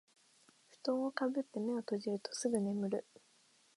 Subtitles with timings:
[0.71, 3.05] ふとんをかぶって目を閉じるとすぐ眠る